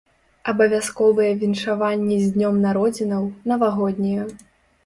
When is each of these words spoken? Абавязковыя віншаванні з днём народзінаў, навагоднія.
Абавязковыя 0.51 1.35
віншаванні 1.43 2.17
з 2.23 2.27
днём 2.39 2.57
народзінаў, 2.65 3.29
навагоднія. 3.53 4.29